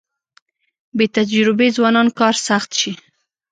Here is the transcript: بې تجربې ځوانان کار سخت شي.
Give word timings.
بې 0.97 1.05
تجربې 1.15 1.67
ځوانان 1.77 2.07
کار 2.19 2.35
سخت 2.47 2.71
شي. 2.79 2.91